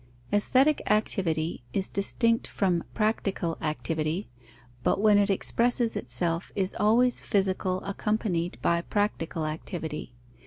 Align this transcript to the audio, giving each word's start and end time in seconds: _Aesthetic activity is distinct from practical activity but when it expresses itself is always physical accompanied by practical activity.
_Aesthetic 0.35 0.81
activity 0.89 1.63
is 1.73 1.87
distinct 1.87 2.47
from 2.47 2.83
practical 2.95 3.55
activity 3.61 4.31
but 4.81 4.99
when 4.99 5.19
it 5.19 5.29
expresses 5.29 5.95
itself 5.95 6.51
is 6.55 6.73
always 6.73 7.21
physical 7.21 7.83
accompanied 7.83 8.57
by 8.63 8.81
practical 8.81 9.45
activity. 9.45 10.15